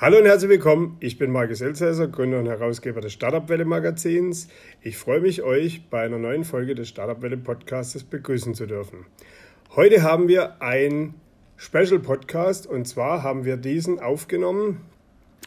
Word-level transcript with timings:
Hallo 0.00 0.18
und 0.18 0.26
herzlich 0.26 0.50
willkommen. 0.50 0.96
Ich 1.00 1.18
bin 1.18 1.32
Markus 1.32 1.60
Elsässer, 1.60 2.06
Gründer 2.06 2.38
und 2.38 2.46
Herausgeber 2.46 3.00
des 3.00 3.12
Startup 3.12 3.48
Welle 3.48 3.64
Magazins. 3.64 4.46
Ich 4.80 4.96
freue 4.96 5.18
mich, 5.18 5.42
euch 5.42 5.90
bei 5.90 6.02
einer 6.02 6.18
neuen 6.18 6.44
Folge 6.44 6.76
des 6.76 6.88
Startup 6.88 7.20
Welle 7.20 7.36
Podcasts 7.36 8.04
begrüßen 8.04 8.54
zu 8.54 8.66
dürfen. 8.66 9.06
Heute 9.74 10.04
haben 10.04 10.28
wir 10.28 10.62
ein 10.62 11.14
Special 11.56 11.98
Podcast 11.98 12.68
und 12.68 12.86
zwar 12.86 13.24
haben 13.24 13.44
wir 13.44 13.56
diesen 13.56 13.98
aufgenommen 13.98 14.82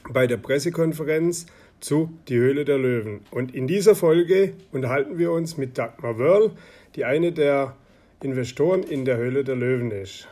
bei 0.10 0.28
der 0.28 0.36
Pressekonferenz 0.36 1.46
zu 1.80 2.12
Die 2.28 2.36
Höhle 2.36 2.66
der 2.66 2.78
Löwen. 2.78 3.22
Und 3.32 3.56
in 3.56 3.68
dieser 3.68 3.96
Folge 3.96 4.52
unterhalten 4.74 5.18
wir 5.18 5.32
uns 5.32 5.56
mit 5.56 5.78
Dagmar 5.78 6.20
Wörl, 6.20 6.52
die 6.98 7.06
eine 7.06 7.32
der 7.32 7.78
Investoren 8.22 8.84
in 8.84 9.06
der 9.06 9.16
Höhle 9.16 9.46
der 9.46 9.56
Löwen 9.56 9.92
ist. 9.92 10.28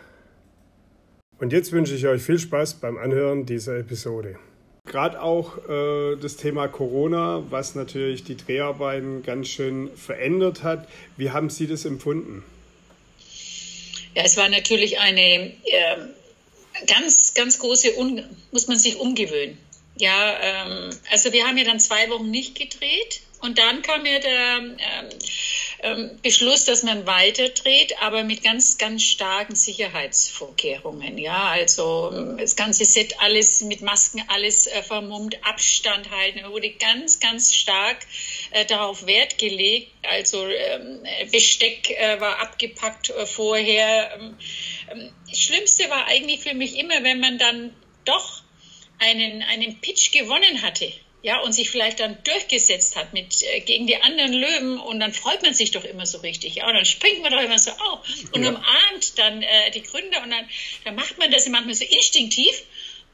Und 1.40 1.54
jetzt 1.54 1.72
wünsche 1.72 1.96
ich 1.96 2.06
euch 2.06 2.22
viel 2.22 2.38
Spaß 2.38 2.76
beim 2.76 2.98
Anhören 2.98 3.46
dieser 3.46 3.78
Episode. 3.78 4.38
Gerade 4.86 5.22
auch 5.22 5.58
äh, 5.70 6.18
das 6.18 6.36
Thema 6.36 6.68
Corona, 6.68 7.44
was 7.50 7.76
natürlich 7.76 8.24
die 8.24 8.36
Dreharbeiten 8.36 9.24
ganz 9.24 9.48
schön 9.48 9.90
verändert 9.96 10.64
hat. 10.64 10.88
Wie 11.16 11.32
haben 11.32 11.50
Sie 11.50 11.68
das 11.68 11.86
empfunden? 11.86 12.44
Ja, 14.16 14.24
es 14.24 14.36
war 14.36 14.50
natürlich 14.50 15.00
eine 15.00 15.22
äh, 15.22 15.98
ganz, 16.88 17.34
ganz 17.36 17.60
große, 17.60 17.98
Un 17.98 18.24
muss 18.52 18.68
man 18.68 18.78
sich 18.78 18.98
umgewöhnen. 18.98 19.58
Ja, 19.98 20.38
ähm, 20.42 20.90
also 21.12 21.32
wir 21.32 21.46
haben 21.46 21.58
ja 21.58 21.64
dann 21.64 21.80
zwei 21.80 22.10
Wochen 22.10 22.32
nicht 22.32 22.56
gedreht 22.56 23.22
und 23.42 23.58
dann 23.60 23.82
kam 23.82 24.06
ja 24.06 24.20
der 24.20 24.58
ähm, 24.58 24.78
ähm, 25.82 26.20
Beschluss, 26.22 26.66
dass 26.66 26.84
man 26.84 27.08
weiterdreht, 27.08 28.02
aber 28.02 28.24
mit 28.24 28.44
ganz, 28.44 28.78
ganz 28.78 29.04
starken 29.04 29.56
Sicherheitsvorkehrungen. 29.56 31.18
Ja, 31.18 31.46
also 31.46 32.12
ähm, 32.14 32.38
das 32.38 32.56
ganze 32.56 32.86
Set, 32.86 33.22
alles 33.22 33.62
mit 33.62 33.82
Masken, 33.82 34.24
alles 34.28 34.68
äh, 34.68 34.84
vermummt, 34.84 35.38
Abstand 35.46 36.12
halten. 36.12 36.42
Wurde 36.52 36.72
ganz, 36.72 37.20
ganz 37.20 37.54
stark 37.54 38.00
äh, 38.52 38.66
darauf 38.66 39.06
Wert 39.06 39.38
gelegt. 39.38 39.92
Also 40.10 40.46
ähm, 40.48 41.04
Besteck 41.32 41.90
äh, 41.92 42.20
war 42.20 42.40
abgepackt 42.40 43.10
äh, 43.10 43.26
vorher. 43.26 44.12
Ähm, 44.16 44.38
ähm, 44.92 45.12
das 45.30 45.40
Schlimmste 45.40 45.90
war 45.90 46.06
eigentlich 46.08 46.42
für 46.42 46.54
mich 46.54 46.78
immer, 46.78 47.04
wenn 47.04 47.20
man 47.20 47.38
dann 47.38 47.74
doch 48.06 48.44
einen, 49.00 49.44
einen 49.44 49.80
Pitch 49.80 50.12
gewonnen 50.12 50.62
hatte 50.62 50.92
ja, 51.22 51.40
und 51.42 51.52
sich 51.52 51.70
vielleicht 51.70 52.00
dann 52.00 52.18
durchgesetzt 52.24 52.96
hat 52.96 53.14
mit 53.14 53.44
äh, 53.44 53.60
gegen 53.62 53.88
die 53.88 53.98
anderen 53.98 54.34
Löwen 54.34 54.80
und 54.80 55.00
dann 55.00 55.14
freut 55.14 55.42
man 55.42 55.54
sich 55.54 55.72
doch 55.72 55.84
immer 55.84 56.06
so 56.06 56.20
richtig, 56.20 56.56
ja, 56.56 56.68
und 56.68 56.76
dann 56.76 56.86
springt 56.86 57.22
man 57.22 57.32
doch 57.32 57.42
immer 57.42 57.60
so 57.60 57.72
auf 57.72 58.00
und 58.32 58.44
ja. 58.44 58.50
umarmt 58.50 59.18
dann 59.18 59.42
äh, 59.42 59.72
die 59.72 59.84
Gründer 59.84 60.24
und 60.24 60.32
dann, 60.32 60.50
dann 60.86 60.96
macht 60.96 61.18
man 61.18 61.30
das 61.32 61.48
manchmal 61.50 61.76
so 61.76 61.84
instinktiv 61.84 62.64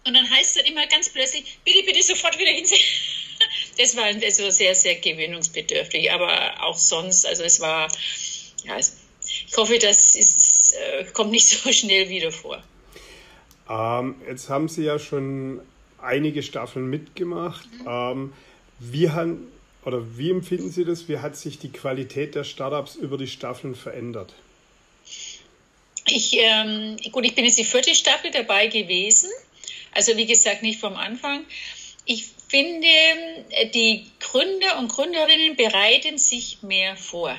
und 0.06 0.14
dann 0.14 0.30
heißt 0.30 0.56
es 0.56 0.64
dann 0.64 0.72
immer 0.72 0.86
ganz 0.88 1.10
plötzlich, 1.10 1.58
bitte, 1.66 1.84
bitte 1.84 2.04
sofort 2.04 2.38
wieder 2.40 2.52
hinsetzen. 2.52 2.86
Das 3.78 3.98
war, 3.98 4.14
das 4.14 4.42
war 4.42 4.50
sehr, 4.50 4.74
sehr 4.74 4.96
gewöhnungsbedürftig, 4.96 6.10
aber 6.10 6.64
auch 6.64 6.78
sonst, 6.78 7.26
also 7.26 7.44
es 7.44 7.60
war, 7.60 7.90
ja, 8.64 8.78
ich 8.80 9.58
hoffe, 9.58 9.78
das 9.78 10.16
ist, 10.16 10.74
äh, 10.76 11.04
kommt 11.12 11.32
nicht 11.32 11.50
so 11.50 11.70
schnell 11.74 12.08
wieder 12.08 12.32
vor. 12.32 12.64
Ähm, 13.70 14.16
jetzt 14.26 14.48
haben 14.48 14.70
Sie 14.70 14.84
ja 14.84 14.98
schon 14.98 15.60
einige 16.06 16.44
Staffeln 16.44 16.90
mitgemacht. 16.90 17.68
Mhm. 17.80 17.88
Ähm, 17.88 18.34
wie, 18.80 19.10
haben, 19.10 19.48
oder 19.84 20.18
wie 20.18 20.32
empfinden 20.32 20.72
Sie 20.72 20.86
das? 20.86 21.08
Wie 21.08 21.20
hat 21.20 21.36
sich 21.36 21.60
die 21.60 21.72
Qualität 21.72 22.36
der 22.36 22.44
Startups 22.44 22.96
über 22.96 23.18
die 23.18 23.28
Staffeln 23.28 23.76
verändert? 23.76 24.34
Ich, 26.08 26.38
ähm, 26.40 26.98
gut, 27.12 27.26
ich 27.26 27.36
bin 27.36 27.46
jetzt 27.46 27.58
die 27.58 27.66
vierte 27.66 27.96
Staffel 27.96 28.32
dabei 28.32 28.68
gewesen. 28.68 29.30
Also 29.92 30.16
wie 30.18 30.26
gesagt, 30.26 30.62
nicht 30.62 30.80
vom 30.80 30.96
Anfang. 30.96 31.46
Ich 32.06 32.28
finde, 32.48 32.88
die 33.74 34.06
Gründer 34.20 34.78
und 34.78 34.90
Gründerinnen 34.90 35.56
bereiten 35.56 36.18
sich 36.18 36.62
mehr 36.62 36.96
vor. 36.96 37.36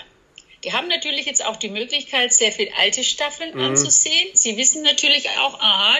Die 0.64 0.72
haben 0.72 0.88
natürlich 0.88 1.27
jetzt 1.27 1.44
auch 1.44 1.56
die 1.56 1.69
Möglichkeit, 1.69 2.33
sehr 2.33 2.50
viel 2.50 2.71
alte 2.77 3.04
Staffeln 3.04 3.54
mhm. 3.54 3.60
anzusehen. 3.60 4.31
Sie 4.33 4.56
wissen 4.56 4.83
natürlich 4.83 5.28
auch, 5.38 5.60
aha, 5.60 5.98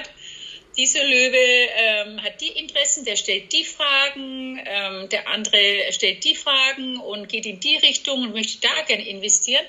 dieser 0.77 1.03
Löwe 1.05 1.37
ähm, 1.39 2.23
hat 2.23 2.41
die 2.41 2.49
Interessen, 2.49 3.05
der 3.05 3.17
stellt 3.17 3.53
die 3.53 3.65
Fragen, 3.65 4.61
ähm, 4.65 5.09
der 5.09 5.29
andere 5.29 5.91
stellt 5.91 6.25
die 6.25 6.35
Fragen 6.35 6.99
und 6.99 7.29
geht 7.29 7.47
in 7.47 7.61
die 7.61 7.77
Richtung 7.77 8.23
und 8.23 8.35
möchte 8.35 8.61
da 8.61 8.83
gerne 8.87 9.07
investieren. 9.09 9.65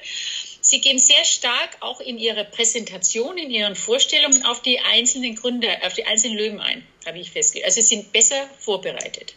Sie 0.60 0.82
gehen 0.82 1.00
sehr 1.00 1.24
stark 1.24 1.78
auch 1.80 2.02
in 2.02 2.18
ihrer 2.18 2.44
Präsentation, 2.44 3.38
in 3.38 3.50
ihren 3.52 3.76
Vorstellungen 3.76 4.44
auf 4.46 4.62
die 4.62 4.80
einzelnen 4.80 5.36
Gründer, 5.36 5.78
auf 5.84 5.94
die 5.94 6.06
einzelnen 6.06 6.38
Löwen 6.38 6.60
ein, 6.60 6.86
habe 7.06 7.20
ich 7.20 7.32
festgestellt. 7.32 7.66
Also 7.66 7.82
sie 7.82 7.96
sind 7.96 8.12
besser 8.12 8.50
vorbereitet. 8.60 9.34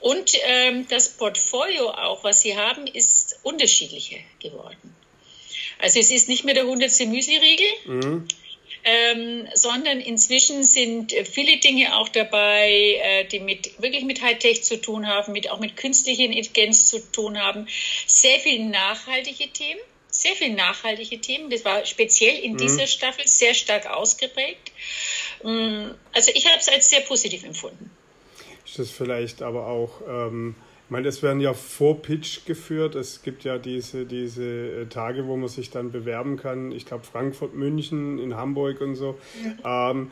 Und 0.00 0.32
ähm, 0.44 0.86
das 0.88 1.08
Portfolio 1.08 1.90
auch, 1.90 2.22
was 2.24 2.42
sie 2.42 2.56
haben, 2.56 2.86
ist 2.86 3.38
unterschiedlicher 3.42 4.18
geworden. 4.38 4.94
Also 5.78 5.98
es 5.98 6.10
ist 6.10 6.28
nicht 6.28 6.44
mehr 6.44 6.54
der 6.54 6.66
hundertste 6.66 7.06
Müsli-Riegel, 7.06 7.68
mhm 7.86 8.28
ähm, 8.84 9.48
sondern 9.54 10.00
inzwischen 10.00 10.62
sind 10.62 11.12
äh, 11.12 11.24
viele 11.24 11.58
Dinge 11.58 11.96
auch 11.96 12.08
dabei, 12.08 13.00
äh, 13.02 13.24
die 13.24 13.40
mit, 13.40 13.80
wirklich 13.80 14.04
mit 14.04 14.22
Hightech 14.22 14.62
zu 14.62 14.80
tun 14.80 15.06
haben, 15.06 15.32
mit, 15.32 15.50
auch 15.50 15.58
mit 15.58 15.76
künstlicher 15.76 16.24
Intelligenz 16.24 16.86
zu 16.86 17.00
tun 17.10 17.40
haben. 17.40 17.66
Sehr 18.06 18.38
viele 18.38 18.64
nachhaltige 18.66 19.48
Themen, 19.50 19.80
sehr 20.08 20.34
viele 20.34 20.54
nachhaltige 20.54 21.18
Themen. 21.18 21.48
Das 21.48 21.64
war 21.64 21.84
speziell 21.86 22.38
in 22.38 22.52
mhm. 22.52 22.58
dieser 22.58 22.86
Staffel 22.86 23.26
sehr 23.26 23.54
stark 23.54 23.86
ausgeprägt. 23.86 24.72
Mm, 25.42 25.90
also 26.12 26.30
ich 26.34 26.46
habe 26.46 26.58
es 26.58 26.68
als 26.68 26.90
sehr 26.90 27.00
positiv 27.00 27.44
empfunden. 27.44 27.90
Ist 28.66 28.78
das 28.78 28.90
vielleicht 28.90 29.42
aber 29.42 29.66
auch... 29.66 30.00
Ähm 30.06 30.56
ich 30.86 30.90
meine, 30.90 31.08
es 31.08 31.22
werden 31.22 31.40
ja 31.40 31.54
vor 31.54 32.02
Pitch 32.02 32.44
geführt. 32.44 32.94
Es 32.94 33.22
gibt 33.22 33.44
ja 33.44 33.56
diese, 33.56 34.04
diese 34.04 34.44
äh, 34.44 34.86
Tage, 34.86 35.26
wo 35.26 35.36
man 35.36 35.48
sich 35.48 35.70
dann 35.70 35.90
bewerben 35.90 36.36
kann. 36.36 36.72
Ich 36.72 36.84
glaube, 36.84 37.04
Frankfurt, 37.04 37.54
München, 37.54 38.18
in 38.18 38.36
Hamburg 38.36 38.82
und 38.82 38.94
so. 38.94 39.18
Ja. 39.62 39.90
Ähm, 39.90 40.10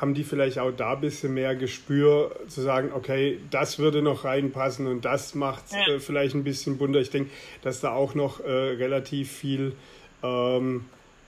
haben 0.00 0.14
die 0.14 0.24
vielleicht 0.24 0.58
auch 0.58 0.70
da 0.70 0.94
ein 0.94 1.00
bisschen 1.00 1.34
mehr 1.34 1.54
Gespür, 1.54 2.34
zu 2.48 2.62
sagen, 2.62 2.90
okay, 2.94 3.40
das 3.50 3.78
würde 3.78 4.00
noch 4.00 4.24
reinpassen 4.24 4.86
und 4.86 5.04
das 5.04 5.34
macht 5.34 5.64
ja. 5.72 5.94
äh, 5.94 5.98
vielleicht 5.98 6.34
ein 6.34 6.44
bisschen 6.44 6.78
bunter. 6.78 7.00
Ich 7.00 7.10
denke, 7.10 7.30
dass 7.62 7.80
da 7.80 7.92
auch 7.92 8.14
noch 8.14 8.40
äh, 8.40 8.50
relativ 8.50 9.30
viel 9.30 9.74
ähm, 10.22 10.84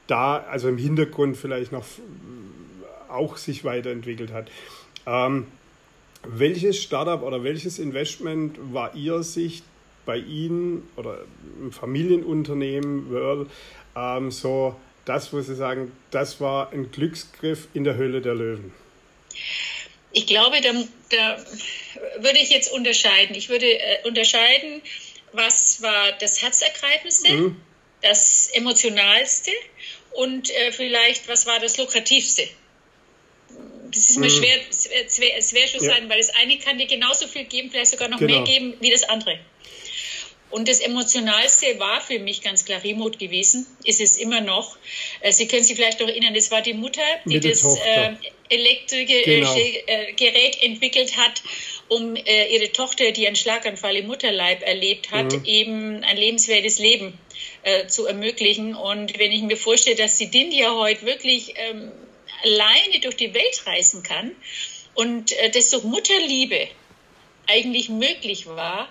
da, 0.07 0.39
also 0.39 0.69
im 0.69 0.79
Hintergrund 0.79 1.37
vielleicht 1.37 1.73
noch 1.73 1.85
auch 3.09 3.37
sich 3.37 3.65
weiterentwickelt 3.65 4.33
hat. 4.33 4.51
Ähm, 5.05 5.47
welches 6.25 6.83
Startup 6.83 7.23
oder 7.23 7.45
welches 7.45 7.79
Investment 7.79 8.57
war 8.73 8.95
Ihrer 8.95 9.23
Sicht 9.23 9.65
bei 10.05 10.19
Ihnen 10.19 10.89
oder 10.97 11.25
im 11.61 11.73
Familienunternehmen 11.73 13.11
World 13.11 13.51
ähm, 13.97 14.31
so 14.31 14.77
das, 15.05 15.33
wo 15.33 15.41
Sie 15.41 15.55
sagen, 15.55 15.93
das 16.11 16.41
war 16.41 16.73
ein 16.73 16.91
Glücksgriff 16.91 17.69
in 17.75 17.85
der 17.85 17.97
Höhle 17.97 18.21
der 18.21 18.35
Löwen? 18.35 18.73
Ich 20.13 20.27
glaube, 20.27 20.61
da, 20.61 20.73
da 21.11 21.45
würde 22.19 22.39
ich 22.39 22.51
jetzt 22.51 22.73
unterscheiden. 22.73 23.35
Ich 23.35 23.49
würde 23.49 23.67
äh, 23.67 24.07
unterscheiden, 24.07 24.83
was 25.33 25.83
war 25.83 26.13
das 26.21 26.43
Herzergreifendste, 26.43 27.33
mhm. 27.33 27.57
das 28.03 28.51
Emotionalste 28.53 29.51
und 30.13 30.51
äh, 30.51 30.73
vielleicht, 30.73 31.29
was 31.29 31.47
war 31.47 31.59
das 31.59 31.79
Lukrativste 31.79 32.47
das 33.95 34.11
ist 34.11 34.19
mir 34.19 34.27
mhm. 34.27 34.31
schwer, 34.31 34.61
es 34.69 35.21
wäre 35.21 35.43
schwer 35.43 35.67
schon 35.69 35.85
ja. 35.85 35.95
sein, 35.95 36.09
weil 36.09 36.19
das 36.19 36.31
eine 36.31 36.59
kann 36.59 36.79
dir 36.79 36.87
genauso 36.87 37.27
viel 37.27 37.45
geben, 37.45 37.71
vielleicht 37.71 37.91
sogar 37.91 38.09
noch 38.09 38.19
genau. 38.19 38.37
mehr 38.37 38.45
geben 38.45 38.75
wie 38.81 38.91
das 38.91 39.05
andere. 39.05 39.39
Und 40.53 40.69
das 40.69 40.81
Emotionalste 40.81 41.79
war 41.79 42.03
für 42.03 42.19
mich 42.19 42.43
ganz 42.43 42.67
klar 42.67 42.85
Remote 42.85 43.17
gewesen, 43.17 43.67
ist 43.85 44.03
es 44.03 44.19
immer 44.19 44.43
noch. 44.43 44.77
Äh, 45.21 45.33
Sie 45.33 45.49
können 45.49 45.65
sich 45.65 45.77
vielleicht 45.77 45.99
noch 45.99 46.09
erinnern, 46.09 46.35
das 46.35 46.51
war 46.51 46.61
die 46.61 46.75
Mutter, 46.75 47.03
die 47.25 47.35
Mit 47.35 47.45
das 47.47 47.65
äh, 47.65 48.13
elektrische 48.51 49.23
genau. 49.25 49.57
äh, 49.57 50.13
Gerät 50.13 50.63
entwickelt 50.63 51.17
hat, 51.17 51.43
um 51.89 52.17
äh, 52.17 52.55
ihre 52.55 52.71
Tochter, 52.71 53.13
die 53.13 53.27
einen 53.27 53.37
Schlaganfall 53.37 53.97
im 53.97 54.07
Mutterleib 54.07 54.63
erlebt 54.63 55.11
hat, 55.11 55.33
mhm. 55.33 55.45
eben 55.47 56.05
ein 56.05 56.19
lebenswertes 56.19 56.79
Leben 56.79 57.19
äh, 57.63 57.87
zu 57.87 58.07
ermöglichen. 58.07 58.75
Und 58.75 59.19
wenn 59.19 59.33
ich 59.33 59.41
mir 59.41 59.57
vorstelle, 59.57 59.97
dass 59.97 60.19
die 60.19 60.31
Dindia 60.31 60.75
heute 60.75 61.07
wirklich 61.07 61.55
ähm, 61.57 61.93
alleine 62.43 63.01
durch 63.01 63.17
die 63.17 63.35
Welt 63.35 63.67
reisen 63.67 64.03
kann 64.03 64.33
und 64.95 65.33
äh, 65.33 65.51
das 65.51 65.71
durch 65.71 65.85
Mutterliebe 65.85 66.69
eigentlich 67.49 67.89
möglich 67.89 68.47
war, 68.47 68.89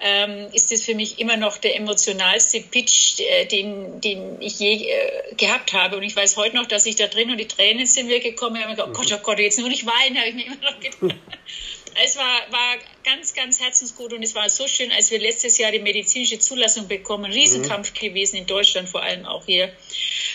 ähm, 0.00 0.48
ist 0.52 0.72
es 0.72 0.84
für 0.84 0.94
mich 0.94 1.18
immer 1.18 1.36
noch 1.36 1.58
der 1.58 1.76
emotionalste 1.76 2.60
Pitch, 2.60 3.20
äh, 3.20 3.46
den, 3.46 4.00
den 4.00 4.40
ich 4.40 4.58
je 4.58 4.88
äh, 4.88 5.34
gehabt 5.36 5.72
habe. 5.72 5.96
Und 5.96 6.02
ich 6.02 6.16
weiß 6.16 6.36
heute 6.36 6.56
noch, 6.56 6.66
dass 6.66 6.86
ich 6.86 6.96
da 6.96 7.06
drin 7.06 7.30
und 7.30 7.38
die 7.38 7.46
Tränen 7.46 7.86
sind 7.86 8.08
mir 8.08 8.20
gekommen. 8.20 8.56
Ich 8.56 8.62
habe 8.62 8.74
gedacht, 8.74 8.88
oh 8.90 8.96
Gott, 8.96 9.12
oh 9.12 9.22
Gott, 9.22 9.38
jetzt 9.38 9.58
nur 9.58 9.68
nicht 9.68 9.86
weinen, 9.86 10.18
habe 10.18 10.28
ich 10.28 10.34
mir 10.34 10.46
immer 10.46 10.56
noch 10.56 10.80
gedacht. 10.80 11.00
es 12.04 12.16
war, 12.16 12.40
war 12.50 12.76
ganz, 13.04 13.34
ganz 13.34 13.60
herzensgut 13.60 14.12
und 14.12 14.22
es 14.22 14.34
war 14.34 14.48
so 14.48 14.66
schön, 14.66 14.90
als 14.90 15.10
wir 15.10 15.18
letztes 15.18 15.58
Jahr 15.58 15.70
die 15.70 15.78
medizinische 15.78 16.38
Zulassung 16.38 16.88
bekommen. 16.88 17.30
Riesenkampf 17.30 17.92
mhm. 17.92 18.06
gewesen 18.08 18.36
in 18.36 18.46
Deutschland, 18.46 18.88
vor 18.88 19.02
allem 19.02 19.26
auch 19.26 19.46
hier. 19.46 19.72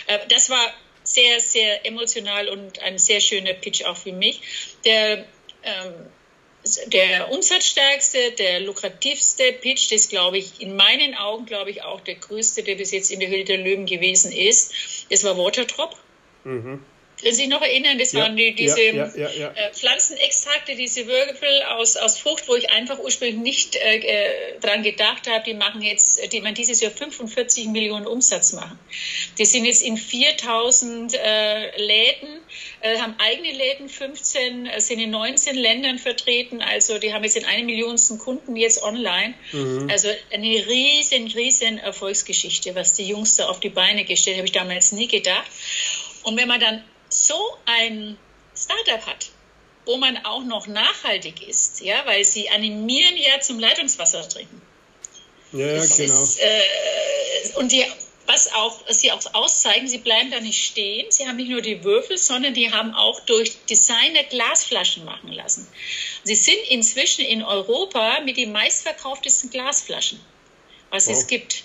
Äh, 0.07 0.19
das 0.29 0.49
war 0.49 0.73
sehr, 1.17 1.39
sehr 1.39 1.85
emotional 1.85 2.47
und 2.47 2.79
ein 2.79 2.99
sehr 2.99 3.19
schöner 3.19 3.53
Pitch 3.53 3.83
auch 3.83 3.97
für 3.97 4.13
mich. 4.13 4.39
Der 4.85 5.25
ähm, 5.63 5.93
der 6.87 7.31
umsatzstärkste, 7.31 8.31
der 8.31 8.59
lukrativste 8.59 9.53
Pitch, 9.53 9.91
das 9.91 10.09
glaube 10.09 10.37
ich, 10.37 10.61
in 10.61 10.75
meinen 10.75 11.15
Augen, 11.15 11.45
glaube 11.45 11.71
ich, 11.71 11.81
auch 11.81 12.01
der 12.01 12.15
größte, 12.15 12.61
der 12.61 12.75
bis 12.75 12.91
jetzt 12.91 13.09
in 13.09 13.19
der 13.21 13.29
Höhle 13.29 13.45
der 13.45 13.57
Löwen 13.57 13.85
gewesen 13.85 14.31
ist, 14.31 14.73
das 15.09 15.23
war 15.23 15.37
Waterdrop. 15.37 15.95
Mhm. 16.43 16.83
Können 17.19 17.33
Sie 17.33 17.41
sich 17.41 17.47
noch 17.47 17.63
erinnern, 17.63 17.97
das 17.97 18.11
ja, 18.11 18.21
waren 18.21 18.37
die, 18.37 18.53
diese 18.53 18.79
ja, 18.79 19.11
ja, 19.15 19.51
äh, 19.55 19.73
Pflanzenextrakte, 19.73 20.75
diese 20.75 21.07
Würfel 21.07 21.63
aus, 21.63 21.97
aus 21.97 22.19
Frucht, 22.19 22.47
wo 22.47 22.55
ich 22.55 22.69
einfach 22.69 22.99
ursprünglich 22.99 23.41
nicht 23.41 23.75
äh, 23.75 23.97
äh 23.97 24.59
dran 24.59 24.83
gedacht 24.83 25.27
habe, 25.27 25.43
die 25.43 25.55
machen 25.55 25.81
jetzt, 25.81 26.31
die 26.31 26.41
man 26.41 26.53
dieses 26.53 26.79
Jahr 26.79 26.91
45 26.91 27.67
Millionen 27.69 28.05
Umsatz 28.05 28.53
machen. 28.53 28.77
Die 29.39 29.45
sind 29.45 29.65
jetzt 29.65 29.81
in 29.81 29.97
4000 29.97 31.15
äh, 31.15 31.81
Läden, 31.81 32.39
äh, 32.81 32.99
haben 32.99 33.15
eigene 33.17 33.51
Läden, 33.51 33.89
15, 33.89 34.67
äh, 34.67 34.79
sind 34.79 34.99
in 34.99 35.09
19 35.09 35.55
Ländern 35.55 35.97
vertreten, 35.97 36.61
also 36.61 36.99
die 36.99 37.13
haben 37.13 37.23
jetzt 37.23 37.37
in 37.37 37.45
eine 37.45 37.63
Millionsten 37.63 38.19
Kunden 38.19 38.55
jetzt 38.55 38.83
online. 38.83 39.33
Mhm. 39.53 39.89
Also 39.89 40.09
eine 40.31 40.67
riesen, 40.67 41.27
riesen 41.29 41.79
Erfolgsgeschichte, 41.79 42.75
was 42.75 42.93
die 42.93 43.07
Jungs 43.07 43.37
da 43.37 43.47
auf 43.47 43.59
die 43.59 43.69
Beine 43.69 44.05
gestellt 44.05 44.35
haben, 44.35 44.41
habe 44.41 44.47
ich 44.47 44.51
damals 44.51 44.91
nie 44.91 45.07
gedacht. 45.07 45.49
Und 46.21 46.37
wenn 46.37 46.47
man 46.47 46.59
dann 46.59 46.83
so 47.27 47.57
ein 47.65 48.17
Startup 48.55 49.05
hat, 49.05 49.29
wo 49.85 49.97
man 49.97 50.17
auch 50.25 50.43
noch 50.43 50.67
nachhaltig 50.67 51.47
ist, 51.47 51.81
ja, 51.81 52.05
weil 52.05 52.23
sie 52.23 52.49
animieren 52.49 53.15
ja 53.17 53.39
zum 53.39 53.59
Leitungswasser 53.59 54.27
trinken. 54.27 54.61
Ja, 55.53 55.75
das 55.75 55.97
genau. 55.97 56.23
Ist, 56.23 56.39
äh, 56.39 56.63
und 57.55 57.71
die, 57.71 57.85
was 58.25 58.51
auch, 58.53 58.81
was 58.87 58.99
sie 58.99 59.11
auch 59.11 59.21
auszeigen, 59.33 59.87
sie 59.87 59.99
bleiben 59.99 60.29
da 60.31 60.41
nicht 60.41 60.61
stehen. 60.61 61.09
Sie 61.09 61.25
haben 61.27 61.37
nicht 61.37 61.49
nur 61.49 61.61
die 61.61 61.83
Würfel, 61.83 62.17
sondern 62.17 62.53
die 62.53 62.71
haben 62.71 62.93
auch 62.93 63.21
durch 63.21 63.57
Designer 63.65 64.23
Glasflaschen 64.23 65.05
machen 65.05 65.31
lassen. 65.31 65.67
Sie 66.23 66.35
sind 66.35 66.59
inzwischen 66.69 67.23
in 67.23 67.43
Europa 67.43 68.19
mit 68.21 68.35
den 68.35 68.51
meistverkauftesten 68.51 69.49
Glasflaschen, 69.49 70.19
was 70.89 71.07
wow. 71.07 71.13
es 71.13 71.27
gibt. 71.27 71.63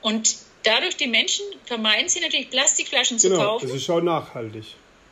Und 0.00 0.36
dadurch 0.68 0.96
die 0.96 1.06
Menschen 1.06 1.44
vermeiden 1.64 2.08
sie 2.08 2.20
natürlich 2.20 2.50
Plastikflaschen 2.50 3.18
genau, 3.18 3.34
zu 3.34 3.40
kaufen. 3.40 3.68
Das 3.68 3.76
ist 3.76 3.90
auch 3.90 4.00
nachhaltig. 4.00 4.64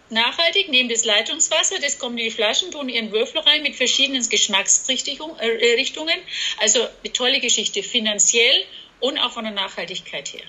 Nachhaltig 0.09 0.69
nehmen 0.69 0.89
das 0.89 1.05
Leitungswasser, 1.05 1.81
das 1.81 1.99
kommen 1.99 2.17
in 2.19 2.27
die 2.27 2.31
Flaschen, 2.31 2.71
tun 2.71 2.89
ihren 2.89 3.11
Würfel 3.11 3.41
rein 3.41 3.63
mit 3.63 3.75
verschiedenen 3.75 4.29
Geschmacksrichtungen. 4.29 5.37
Äh, 5.39 6.61
also 6.61 6.81
eine 6.81 7.13
tolle 7.13 7.41
Geschichte, 7.41 7.83
finanziell 7.83 8.65
und 9.01 9.19
auch 9.19 9.33
von 9.33 9.45
der 9.45 9.53
Nachhaltigkeit 9.53 10.33
her. 10.33 10.45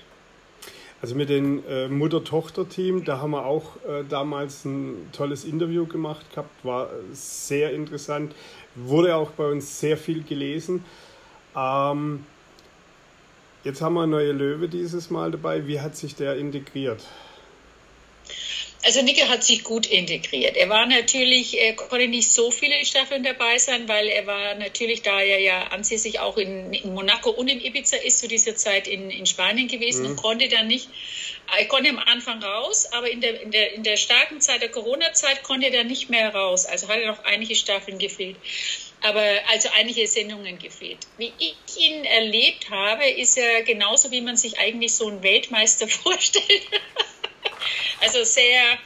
Also 1.02 1.16
mit 1.16 1.30
dem 1.30 1.64
äh, 1.68 1.88
Mutter-Tochter-Team, 1.88 3.06
da 3.06 3.20
haben 3.20 3.32
wir 3.32 3.46
auch 3.46 3.78
äh, 3.88 4.04
damals 4.08 4.66
ein 4.66 5.10
tolles 5.12 5.44
Interview 5.44 5.86
gemacht 5.86 6.26
gehabt, 6.32 6.64
war 6.64 6.90
sehr 7.12 7.72
interessant, 7.72 8.36
wurde 8.76 9.16
auch 9.16 9.32
bei 9.32 9.46
uns 9.46 9.80
sehr 9.80 9.98
viel 9.98 10.24
gelesen. 10.24 10.84
Ähm, 11.56 12.26
Jetzt 13.68 13.82
haben 13.82 13.96
wir 13.96 14.04
einen 14.04 14.14
neuen 14.14 14.38
Löwe 14.38 14.70
dieses 14.70 15.10
Mal 15.10 15.30
dabei. 15.30 15.68
Wie 15.68 15.82
hat 15.82 15.94
sich 15.94 16.16
der 16.16 16.38
integriert? 16.38 17.04
Also 18.86 19.02
Nicke 19.02 19.28
hat 19.28 19.44
sich 19.44 19.66
gut 19.66 19.88
integriert. 19.88 20.56
Er 20.56 20.70
war 20.70 20.86
natürlich, 20.86 21.60
er 21.60 21.76
konnte 21.76 22.08
nicht 22.08 22.32
so 22.32 22.50
viele 22.50 22.86
Staffeln 22.86 23.24
dabei 23.24 23.58
sein, 23.58 23.90
weil 23.90 24.08
er 24.08 24.26
war 24.26 24.56
natürlich, 24.56 25.02
da 25.02 25.20
er 25.20 25.42
ja 25.42 25.64
ansässig 25.68 26.22
auch 26.22 26.38
in, 26.38 26.72
in 26.72 26.94
Monaco 26.94 27.30
und 27.30 27.50
in 27.50 27.60
Ibiza 27.60 27.98
ist, 27.98 28.20
zu 28.20 28.30
dieser 28.30 28.56
Zeit 28.56 28.88
in, 28.88 29.10
in 29.10 29.26
Spanien 29.26 29.68
gewesen 29.68 30.04
mhm. 30.04 30.12
und 30.12 30.16
konnte 30.16 30.48
dann 30.48 30.68
nicht, 30.68 30.88
er 31.54 31.66
konnte 31.66 31.90
am 31.90 32.00
Anfang 32.00 32.42
raus, 32.42 32.88
aber 32.94 33.12
in 33.12 33.20
der, 33.20 33.42
in 33.42 33.52
der, 33.52 33.74
in 33.74 33.84
der 33.84 33.98
starken 33.98 34.40
Zeit 34.40 34.62
der 34.62 34.70
Corona-Zeit 34.70 35.44
konnte 35.44 35.66
er 35.66 35.74
dann 35.74 35.88
nicht 35.88 36.10
mehr 36.10 36.34
raus. 36.34 36.66
Also 36.66 36.88
hat 36.88 37.00
er 37.00 37.08
noch 37.08 37.26
einige 37.26 37.56
Staffeln 37.56 37.98
gefehlt 38.00 38.38
aber 39.02 39.24
also 39.50 39.70
einige 39.76 40.08
Sendungen 40.08 40.58
gefehlt. 40.60 41.00
Wie 41.18 41.32
ich 41.38 41.56
ihn 41.78 42.04
erlebt 42.04 42.70
habe, 42.70 43.08
ist 43.08 43.38
er 43.38 43.64
genauso, 43.64 44.12
wie 44.12 44.22
man 44.22 44.38
sich 44.38 44.58
eigentlich 44.60 44.94
so 44.94 45.08
einen 45.08 45.24
Weltmeister 45.24 45.88
vorstellt. 45.88 46.64
also 48.02 48.24
sehr, 48.24 48.78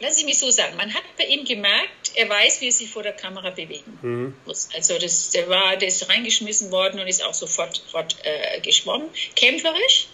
lassen 0.00 0.18
Sie 0.18 0.24
mich 0.24 0.38
so 0.38 0.50
sagen, 0.50 0.76
man 0.76 0.94
hat 0.94 1.02
bei 1.18 1.24
ihm 1.24 1.44
gemerkt, 1.44 2.12
er 2.14 2.28
weiß, 2.28 2.60
wie 2.60 2.66
er 2.66 2.72
sich 2.72 2.90
vor 2.90 3.02
der 3.02 3.12
Kamera 3.12 3.50
bewegen 3.50 3.98
mhm. 4.02 4.34
muss. 4.46 4.68
Also 4.74 4.98
das, 4.98 5.30
der 5.30 5.48
war, 5.48 5.76
der 5.76 5.88
ist 5.88 6.08
reingeschmissen 6.08 6.70
worden 6.70 7.00
und 7.00 7.06
ist 7.06 7.22
auch 7.22 7.34
sofort, 7.34 7.76
sofort 7.76 8.16
äh, 8.22 8.60
geschwommen. 8.60 9.08
Kämpferisch, 9.36 10.06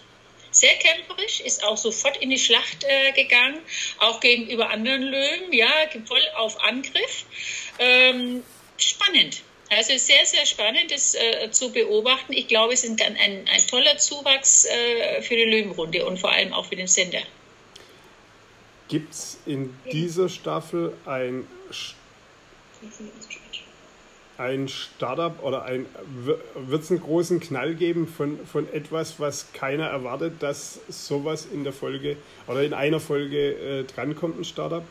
sehr 0.50 0.75
kämpferisch, 0.75 1.40
ist 1.40 1.62
auch 1.64 1.76
sofort 1.76 2.16
in 2.19 2.31
die 2.31 2.38
Schlacht 2.38 2.84
äh, 2.84 3.12
gegangen, 3.12 3.58
auch 3.99 4.20
gegenüber 4.20 4.70
anderen 4.70 5.02
Löwen, 5.02 5.52
ja, 5.52 5.70
voll 6.06 6.22
auf 6.37 6.62
Angriff. 6.62 7.25
Ähm, 7.78 8.42
spannend. 8.78 9.43
Also 9.70 9.96
sehr, 9.96 10.25
sehr 10.25 10.46
spannend, 10.46 10.93
das 10.93 11.14
äh, 11.14 11.50
zu 11.50 11.73
beobachten. 11.73 12.32
Ich 12.32 12.46
glaube, 12.46 12.73
es 12.73 12.84
ist 12.84 13.00
ein, 13.00 13.17
ein, 13.17 13.49
ein 13.49 13.67
toller 13.69 13.99
Zuwachs 13.99 14.64
äh, 14.64 15.23
für 15.23 15.34
die 15.34 15.44
Löwenrunde 15.44 16.06
und 16.06 16.19
vor 16.19 16.31
allem 16.31 16.52
auch 16.52 16.67
für 16.67 16.76
den 16.76 16.87
Sender. 16.87 17.23
Gibt 18.88 19.12
es 19.12 19.38
in 19.46 19.76
dieser 19.90 20.28
Staffel 20.28 20.93
ein, 21.05 21.44
ein 24.38 24.69
Startup 24.69 25.43
oder 25.43 25.64
ein, 25.64 25.87
wird 26.55 26.82
es 26.84 26.90
einen 26.90 27.00
großen 27.00 27.40
Knall 27.40 27.75
geben 27.75 28.06
von, 28.06 28.46
von 28.46 28.73
etwas, 28.73 29.19
was 29.19 29.52
keiner 29.52 29.87
erwartet, 29.87 30.34
dass 30.40 30.78
sowas 30.88 31.49
in 31.52 31.64
der 31.64 31.73
Folge 31.73 32.17
oder 32.46 32.62
in 32.62 32.73
einer 32.73 33.00
Folge 33.00 33.81
äh, 33.81 33.84
drankommt, 33.84 34.38
ein 34.38 34.44
Startup? 34.44 34.84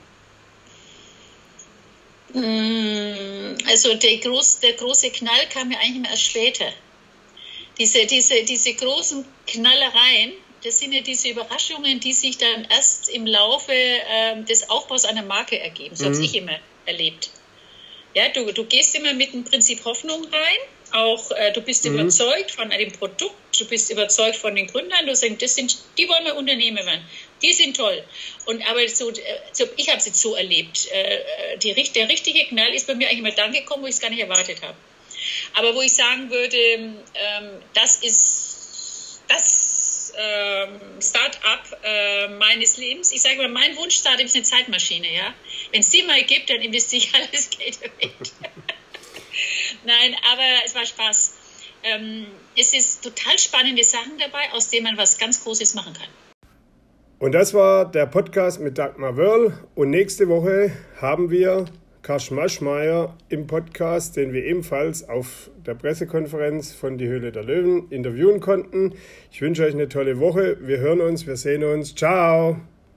Mm, 2.33 3.56
also 3.68 3.94
der, 3.95 4.18
groß, 4.18 4.60
der 4.60 4.74
große 4.74 5.12
Knall 5.12 5.48
kam 5.50 5.72
ja 5.72 5.80
eigentlich 5.80 6.10
erst 6.10 6.24
später. 6.24 6.72
Diese, 7.77 8.06
diese, 8.06 8.44
diese 8.44 8.74
großen 8.74 9.25
Knallereien, 9.48 10.33
das 10.63 10.80
sind 10.80 10.94
ja 10.94 11.01
diese 11.01 11.30
Überraschungen, 11.30 12.00
die 12.00 12.13
sich 12.13 12.38
dann 12.38 12.66
erst 12.66 13.10
im 13.10 13.25
Laufe 13.25 13.74
äh, 13.74 14.42
des 14.44 14.69
Aufbaus 14.69 15.06
einer 15.06 15.24
Marke 15.24 15.60
ergeben. 15.60 15.95
So 15.95 16.10
mhm. 16.10 16.13
habe 16.13 16.25
ich 16.25 16.36
immer 16.36 16.60
erlebt. 16.86 17.30
Ja, 18.13 18.30
du, 18.30 18.51
du 18.51 18.66
gehst 18.66 18.95
immer 18.95 19.13
mit 19.13 19.33
dem 19.33 19.44
Prinzip 19.44 19.83
Hoffnung 19.83 20.24
rein. 20.24 20.57
Auch 20.92 21.32
äh, 21.32 21.52
du 21.52 21.62
bist 21.62 21.86
mhm. 21.86 21.96
überzeugt 21.96 22.52
von 22.52 22.72
einem 22.72 22.92
Produkt, 22.92 23.60
du 23.60 23.66
bist 23.66 23.92
überzeugt 23.92 24.38
von 24.38 24.56
den 24.56 24.68
Gründern. 24.68 25.06
Du 25.06 25.16
sagst, 25.16 25.42
das 25.42 25.56
sind, 25.56 25.78
die 25.98 26.08
wollen 26.08 26.26
wir 26.26 26.36
Unternehmer 26.36 26.86
werden. 26.86 27.04
Die 27.42 27.54
sind 27.54 27.76
toll. 27.76 28.04
Und 28.46 28.66
aber 28.70 28.88
so, 28.88 29.12
so 29.52 29.66
ich 29.78 29.90
habe 29.90 29.98
es 29.98 30.06
jetzt 30.06 30.22
so 30.22 30.36
erlebt. 30.36 30.88
Äh, 30.92 31.58
die, 31.58 31.74
der 31.74 32.10
richtige 32.10 32.46
Knall 32.46 32.74
ist 32.74 32.88
bei 32.88 32.96
mir 32.96 33.10
eigentlich 33.10 33.22
mal 33.22 33.32
dann 33.32 33.52
gekommen, 33.52 33.84
wo 33.84 33.88
ich 33.88 33.96
es 33.96 34.01
gar 34.01 34.10
nicht 34.10 34.22
erwartet 34.22 34.62
habe. 34.62 34.75
Aber 35.54 35.75
wo 35.75 35.82
ich 35.82 35.94
sagen 35.94 36.30
würde, 36.30 36.58
ähm, 36.58 37.04
das 37.74 37.98
ist 37.98 39.22
das 39.27 40.13
ähm, 40.18 40.80
Start-up 41.01 41.80
äh, 41.84 42.27
meines 42.27 42.77
Lebens. 42.77 43.12
Ich 43.12 43.22
sage 43.22 43.38
mal, 43.38 43.50
mein 43.50 43.75
Wunsch-Startup 43.75 44.25
ist 44.25 44.36
eine 44.36 44.44
Zeitmaschine. 44.44 45.13
Ja? 45.13 45.34
Wenn 45.72 45.82
es 45.82 45.89
die 45.89 46.04
mal 46.04 46.24
gibt, 46.24 46.50
dann 46.50 46.62
investiere 46.62 47.04
ich 47.04 47.13
alles 47.32 47.50
Geld 47.50 47.82
weg. 47.82 48.12
Nein, 49.86 50.15
aber 50.32 50.65
es 50.65 50.75
war 50.75 50.86
Spaß. 50.86 51.34
Ähm, 51.84 52.25
es 52.58 52.74
ist 52.74 53.04
total 53.04 53.38
spannende 53.38 53.84
Sachen 53.84 54.18
dabei, 54.18 54.51
aus 54.54 54.70
denen 54.70 54.86
man 54.86 54.98
was 54.98 55.18
ganz 55.18 55.44
Großes 55.44 55.75
machen 55.75 55.94
kann. 55.94 56.08
Und 57.20 57.32
das 57.32 57.54
war 57.54 57.89
der 57.89 58.08
Podcast 58.08 58.60
mit 58.60 58.77
Dagmar 58.77 59.15
Wörl. 59.15 59.58
Und 59.75 59.92
nächste 59.92 60.27
Woche 60.27 60.72
haben 61.00 61.30
wir 61.30 61.65
Karl 62.01 62.22
Maschmeyer 62.32 63.15
im 63.30 63.48
Podcast, 63.48 64.15
den 64.15 64.34
wir 64.34 64.46
ebenfalls 64.46 65.08
auf 65.08 65.50
der 65.65 65.74
Pressekonferenz 65.74 66.74
von 66.74 66.98
Die 66.98 67.08
Höhle 67.08 67.32
der 67.32 67.44
Löwen 67.44 67.89
interviewen 67.89 68.39
konnten. 68.42 68.94
Ich 69.32 69.42
wünsche 69.42 69.63
euch 69.63 69.74
eine 69.74 69.89
tolle 69.89 70.20
Woche. 70.20 70.58
Wir 70.62 70.77
hören 70.77 71.01
uns, 71.01 71.25
wir 71.25 71.38
sehen 71.38 71.63
uns. 71.63 71.96
Ciao. 71.96 72.58